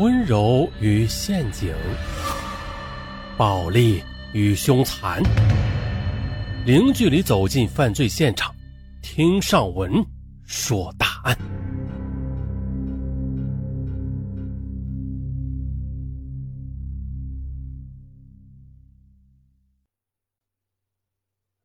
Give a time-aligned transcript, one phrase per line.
[0.00, 1.74] 温柔与陷阱，
[3.36, 5.22] 暴力与凶残，
[6.64, 8.50] 零距离走进犯罪现场，
[9.02, 9.92] 听上文
[10.42, 11.36] 说大案。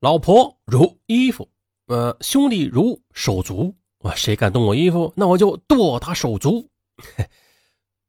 [0.01, 1.49] 老婆如衣服，
[1.87, 6.69] 呃，兄弟如手足，啊，谁敢动我衣服，那我就剁他手足。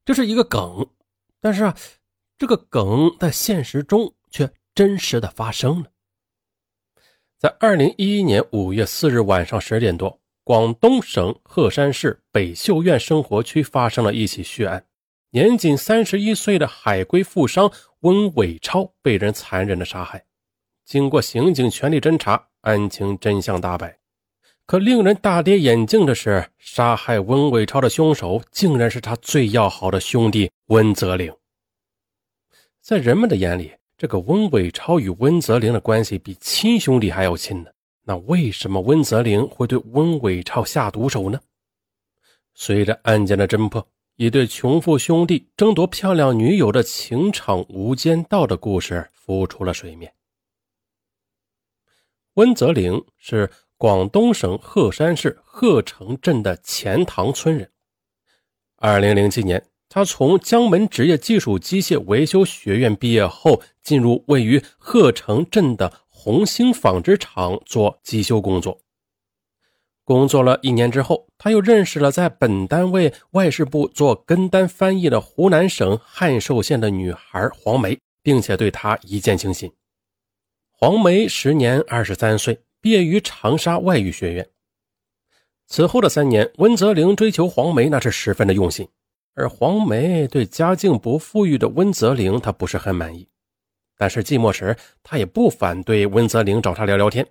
[0.07, 0.86] 这是一个梗，
[1.41, 1.77] 但是啊，
[2.38, 5.91] 这个梗在现实中却真实的发生了。
[7.37, 14.87] 在二零一一年五月四日晚上十点多，广东省鹤山市北秀苑生活区发生了一起血案，
[15.30, 20.24] 年仅三十一岁的海归富商温伟超被人残忍的杀害。
[20.84, 23.98] 经过刑警全力侦查，案情真相大白。
[24.66, 31.33] 可令人大跌眼镜的是，杀害温伟超的凶手竟然是他最要好的兄弟温泽林。
[32.80, 37.71] 在人们的眼里，这个温伟超与温泽林的关系比亲兄弟还要亲呢。
[38.02, 41.38] 那为什么温泽林会对温伟超下毒手呢？
[42.55, 50.12] 随着案件的侦破，一对穷富兄弟争夺漂亮女友的情场无间道的故事浮出了水面。
[52.35, 53.49] 温泽林是。
[53.79, 57.71] 广东省鹤山市鹤城镇的钱塘村人。
[58.77, 68.81] 二零零七年，他从江门职业技术机械维修学院毕业后，进入位于鹤城镇的红星纺织厂做机修工作。
[70.05, 79.71] 工作了一年之后，他又认识了在本单位外事部做跟单翻译的湖南省汉寿县的女孩黄梅，并且对她一见倾心。
[80.71, 82.59] 黄梅时年二十三岁。
[82.87, 84.48] 毕业于长沙外语学院。
[85.66, 88.88] 此后的三年，温泽林追求黄梅那是十分的用心，
[89.34, 93.28] 而黄梅对家境不富裕的温泽林，他不是很满意。
[93.98, 97.27] 但是寂寞时，他也不反对温泽林找他聊聊天。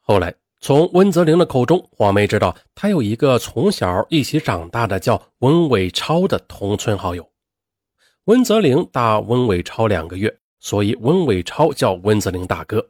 [0.00, 7.26] 后来，从温泽林的口中，黄梅知道他有一个从小一起长大的叫温伟超的同村好友。
[8.24, 12.86] 温泽林大温伟超两个月，所以温伟超叫温泽林大哥。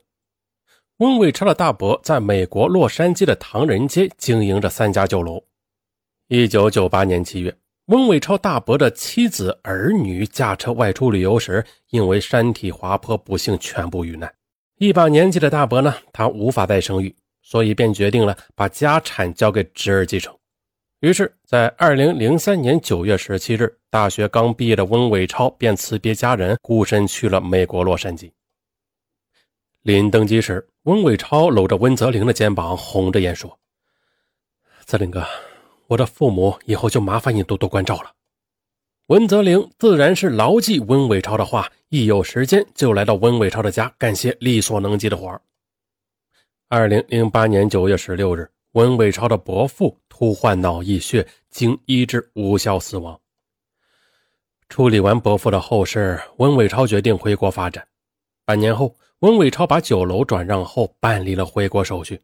[0.98, 5.42] 温伟超的大伯在美国洛杉矶的唐人街经营着三家酒楼。
[6.28, 7.52] 一九九八年七月，
[7.86, 14.32] 温伟超大伯的妻子儿女驾车外出旅游时，因为山体滑坡，不幸全部遇难。
[14.78, 17.12] 一把年纪的大伯呢，他无法再生育，
[17.42, 20.32] 所以便决定了把家产交给侄儿继承。
[21.00, 28.30] 于是，在二零零三年九月十七日，大学刚毕业的温伟超便辞别家人，孤身去了美国洛杉矶。
[29.82, 33.58] 临登机时，温伟超搂着温泽林的肩膀，红着眼说
[34.84, 35.26] ：“泽林哥，
[35.86, 38.12] 我的父母以后就麻烦你多多关照了。”
[39.08, 45.40] 温泽林自然是牢记温伟超的话，一有时间就来到温伟超的家干些力所能及的活儿。
[46.68, 53.18] 二零零八年九月十六日，温伟超的伯父突患脑溢血，经医治无效死亡。
[54.68, 57.88] 处理完伯父的后事，温伟超决定回国发展。
[58.44, 58.94] 半年后。
[59.24, 62.20] 温伟超把酒楼转让后，办理了回国手续。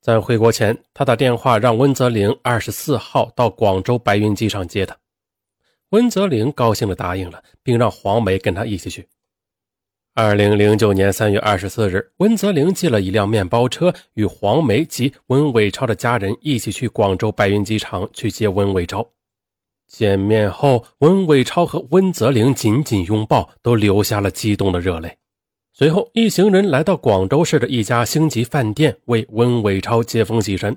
[0.00, 4.96] 在回国前，他打电话让温泽林二十四号到广州白云机场接他。
[5.90, 9.08] 温泽林高兴地答应了，并让黄梅跟他一起去。
[10.14, 19.08] 二零零九年三月二十四日，温泽林借了一辆面包车，与黄梅及温伟超的家人一起去广州白云机场去接温伟超。
[19.86, 25.16] 见面后，温伟超和温泽林紧紧拥抱，都流下了激动的热泪。
[25.76, 30.76] 随后，一行人来到广州市的一家星级饭店，为温伟超接风洗尘。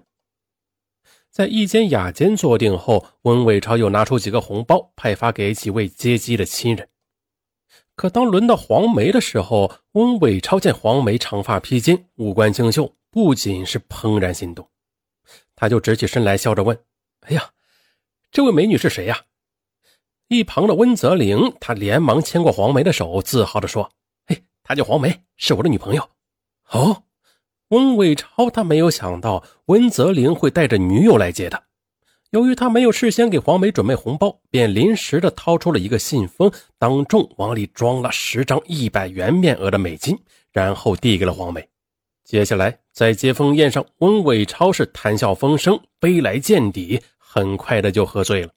[1.30, 6.90] 在一间雅间坐定后，温伟超又拿出几个红包派发给几位接机的亲人。
[7.96, 14.68] 可当轮到黄梅的时候，温伟超见黄梅长发披肩，五官清秀，不仅是怦然心动，
[15.56, 16.76] 他就直起身来，笑着问
[17.28, 17.52] ：“哎呀，
[18.32, 19.26] 这位美女是谁呀？”
[20.28, 23.92] 一旁的温泽林，他连忙牵过黄梅的手，自豪地说。
[24.68, 26.10] 她叫黄梅，是我的女朋友。
[26.72, 27.04] 哦，
[27.70, 31.64] 温伟超他没有想到温泽林会带着女友来接他。
[32.32, 40.20] 由于他没有事先给黄梅准备红包，便临时的掏出了一个信封，当众往里装了十张一百元面额的美金，
[40.52, 41.66] 然后递给了黄梅。
[42.26, 48.50] 接下来在接风宴上，温伟超是谈笑风生，杯来见底，很快的就喝醉了。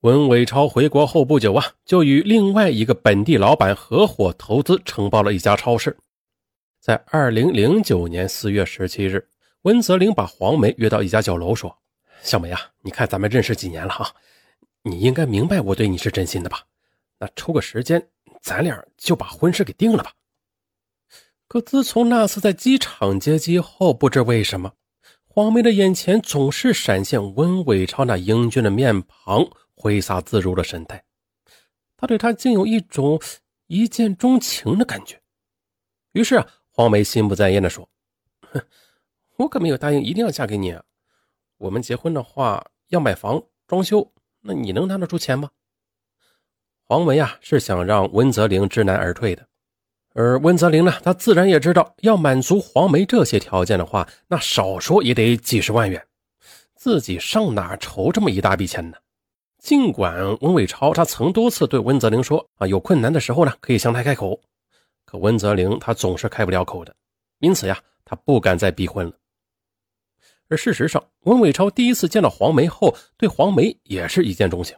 [0.00, 5.94] 温伟超回国后不久啊，就与另外一个本地老板合伙投资承包了一家超市。
[6.80, 9.28] 在二零零九年四月十七日，
[9.62, 11.76] 温泽林把黄梅约到一家酒楼，说
[12.24, 14.10] ：“小梅啊，你看咱们认识几年了哈，
[14.84, 16.62] 你应该明白我对你是真心的吧？
[17.18, 18.08] 那抽个时间，
[18.40, 20.12] 咱俩就把婚事给定了吧。
[21.46, 24.72] 可自从那次在机场接机后，不知为什么，
[25.26, 29.46] 黄梅的眼前总是闪现温伟超那英俊的面庞、
[29.80, 31.02] 挥洒自如的神态，
[31.96, 33.18] 他对他竟有一种
[33.66, 35.18] 一见钟情的感觉。
[36.12, 37.88] 于是啊，黄梅心不在焉地说
[38.52, 38.60] ：“哼，
[39.36, 40.84] 我可没有答应一定要嫁给你啊。
[41.56, 44.06] 我们结婚的话要买房装修。”
[44.42, 45.50] 那你能拿得出钱吗？
[46.84, 49.46] 黄梅啊，是想让温泽林知难而退的，
[50.14, 56.04] 而温泽林呢，他自然也知道，要满足黄梅这些条件的话，那少说也得几十万元，
[56.74, 58.96] 自己上哪筹这么一大笔钱呢？
[59.60, 64.40] 尽管温伟超他曾多次对温泽林说啊，有困难的时候呢，可以向他开口，
[65.04, 66.94] 可温泽林他总是开不了口的，
[67.40, 69.12] 因此呀，他不敢再逼婚了。
[70.48, 74.76] 而事实上，温伟超第一次见到黄梅后，对黄梅也是一见钟情。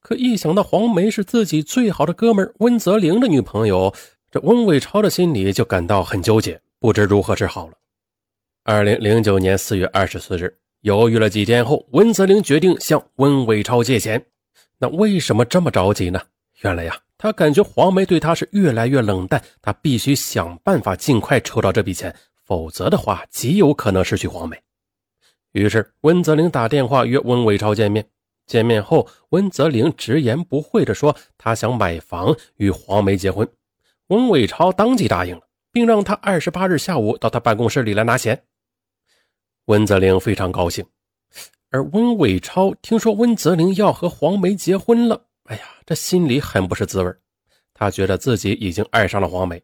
[0.00, 3.92] 可一想到黄梅是自己最好的哥们温泽林的女朋友，
[4.30, 7.74] 这温伟超的心里就感到很纠结，不知如何是好了。
[8.64, 14.24] 二零零九年四月二十四日，犹豫了几天后，温泽林决定向温伟超借钱。
[14.78, 16.20] 那为什么这么着急呢？
[16.62, 22.12] 原来呀，他感觉黄梅对他是越来越冷淡，他必须想办法尽快筹到这笔钱，
[22.44, 24.60] 否则的话，极有可能失去黄梅。
[25.52, 28.04] 于是，温泽林打电话约温伟超见面。
[28.46, 33.48] 见面后，温泽林直言不讳地说：“他想买房与黄梅结婚。”
[34.08, 38.42] 温伟超当即答应了，并让他二十八日下午到他办公室里来拿钱。
[39.66, 40.84] 温泽林非常高兴，
[41.70, 47.12] 而温伟超听说温泽林要和黄梅结婚了，哎呀，这心里很不是滋味。
[47.74, 49.62] 他觉得自己已经爱上了黄梅。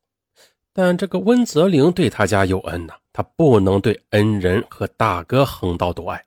[0.73, 6.25] 但这个温泽林对他家有恩呐，他不能对恩人和大哥横刀夺爱。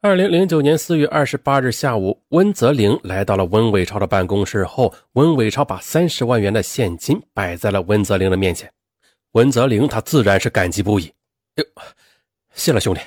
[0.00, 8.72] 二零零九年四月二十八日下午，温泽林来到了温伟超的办公室后，温伟超把三十万元的现金摆在了温泽林的面前。
[9.32, 11.06] 温泽林他自然是感激不已，
[11.56, 11.64] 哟，
[12.54, 13.00] 谢了兄弟。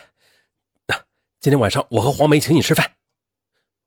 [0.87, 0.95] 那
[1.39, 2.91] 今天晚上我和黄梅请你吃饭。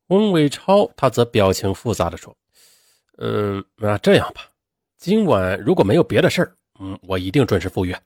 [0.09, 2.35] 温伟超他则表情复杂的说
[3.19, 4.49] ：“嗯，那这样吧。”
[4.97, 8.01] 今晚如果没有别的事儿，嗯，我一定准时赴约。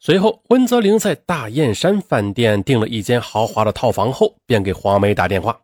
[0.00, 5.58] 随后，温泽林在大雁山饭店订了一间豪华的套房后，便给黄梅打电话：“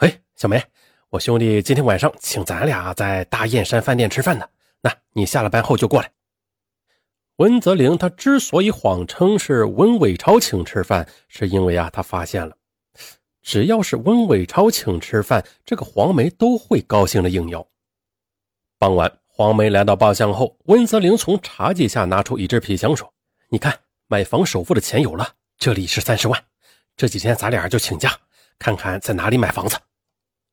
[0.00, 0.62] 喂，小梅，
[1.08, 4.46] 我兄弟今天晚上请咱俩在大雁山饭店吃饭呢，
[4.80, 6.12] 那你下了班后就过来。”
[7.40, 12.54] 温泽林他之所以谎称是温伟超请吃饭，是因为啊，他发现了，
[13.40, 17.66] 只要是温伟超请吃饭，这个黄梅都会高兴的应邀。
[18.78, 19.10] 傍晚。
[19.26, 23.10] 黄梅来到包厢后，温泽林从茶几下拿出一只皮箱，说
[23.48, 23.74] ：“你看，
[24.06, 25.26] 买房首付的钱有了，
[25.56, 26.44] 这里是三十万。
[26.94, 28.14] 这几天咱俩就请假，
[28.58, 29.78] 看看在哪里买房子。”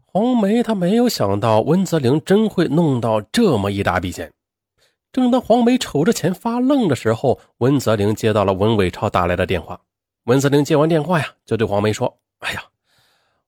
[0.08, 4.32] 黄梅她没有想到温泽林真会弄到这么一大笔钱。
[5.18, 9.82] 正当黄梅瞅着钱发愣的时候，文泽林接到了文伟超打来的电话。
[10.26, 12.64] 文泽林接完电话呀，就对黄梅说：“哎呀，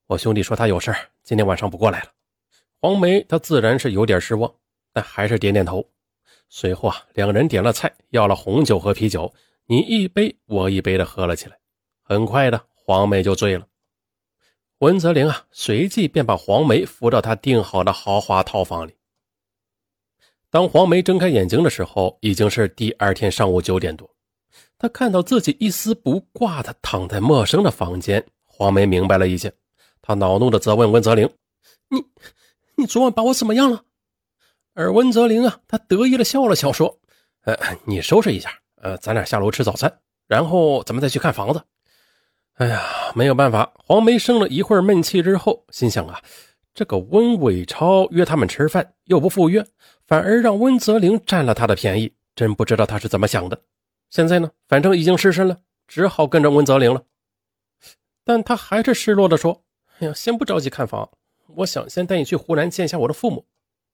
[0.08, 2.06] 我兄弟说他有事今天晚上不过来了。”
[2.82, 4.52] 黄梅她自然是有点失望。
[4.92, 5.88] 但还是点点头。
[6.48, 9.32] 随后啊，两人点了菜，要了红酒和啤酒，
[9.66, 11.56] 你一杯我一杯的喝了起来。
[12.02, 13.64] 很快的，黄梅就醉了。
[14.78, 18.94] 文泽林啊，随即便把黄梅扶到他订好的豪华套房里。
[20.50, 24.08] 当黄梅睁开眼睛的时候，已经是第二天上午九点多。
[24.76, 29.52] 她看到自己一丝不挂的躺在陌生的房间，黄梅明白了一切。
[30.02, 31.28] 她恼怒的责问温泽林
[31.88, 32.02] ：“你，
[32.76, 33.84] 你昨晚把我怎么样了？”
[34.74, 36.98] 而温泽林啊，他得意的笑了笑，说
[37.44, 41.62] ：“呃，你收拾一下，呃，咱俩下楼吃早餐，然后咱们再去看房子。”
[42.54, 42.82] 哎呀，
[43.14, 46.20] 没有办法，黄梅生了一会儿闷气之后，心想啊，
[46.72, 49.64] 这个温伟超约他们吃饭又不赴约，
[50.06, 53.60] 反而让温泽林占了他的便宜，真不知道他是怎么想的。
[54.08, 57.02] 现在呢，反正已经失身了，只好跟着温泽林了。
[58.24, 59.62] 但他还是失落的说
[59.98, 61.10] ：“哎呀，先不着急看房，
[61.56, 63.46] 我想先带你去湖南见一下我的父母。”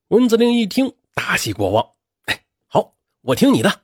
[0.09, 1.85] 温泽玲一听，大喜过望。
[2.27, 3.81] 哎，好，我听你的。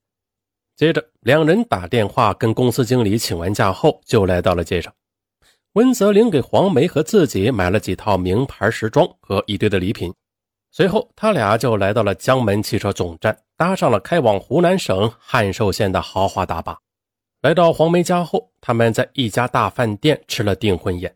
[0.76, 4.92] 接着，两人打电话跟公司经理请完假后，就来到了街上。
[5.74, 10.12] 温泽林给黄梅和自己买了几套名牌时装和一堆的礼品。
[10.70, 16.78] 随后，他俩就来到了江门汽车总站，搭上了开往湖南省汉寿县的豪华大巴。
[17.40, 21.14] 来到黄梅家后，他们在一家大饭店吃了订婚宴。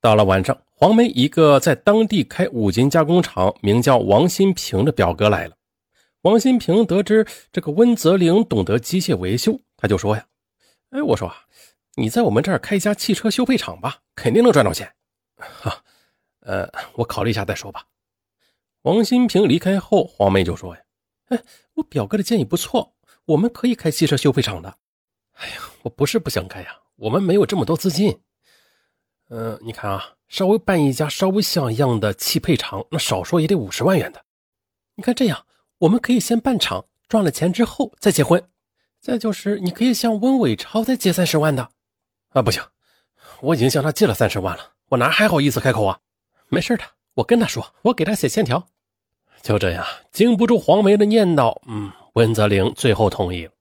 [0.00, 0.56] 到了晚上。
[0.78, 5.56] 黄梅一个在当地开五金加工厂，名叫王新平的表哥来了。
[6.20, 10.26] 王新平得知这个温泽林懂得机械维修，他就说呀
[10.92, 11.36] ：“哎，我说啊，
[11.96, 14.94] 你在我们这儿开一家汽车修配厂吧，肯定能赚到钱。
[15.36, 15.82] ”哈，
[16.40, 17.86] 呃，我考虑一下再说吧。
[18.82, 20.82] 王新平离开后，黄梅就说：“呀，
[21.28, 21.42] 哎，
[21.74, 24.78] 我表哥的建议不错，我们可以开汽车修配厂的。
[25.32, 28.20] 哎呀，我不是不想开呀，我们没有这么多资金。
[29.30, 34.24] 嗯，你看啊，稍微办一家稍微像样的汽配厂，那少说也得五十万元的。
[34.94, 35.46] 你看这样，
[35.78, 38.48] 我们可以先办厂，赚了钱之后再结婚。
[39.00, 41.70] 再就是，你可以向温伟超再借三十万的。
[42.36, 42.62] 啊，不行，
[43.40, 45.98] 我已经向他借了三十万了，我哪还好意思开口啊？
[46.48, 48.68] 没事的，我跟他说，我给他写欠条。
[49.40, 53.52] 就这样，经不住黄梅的念叨，嗯，温泽玲最后同意了。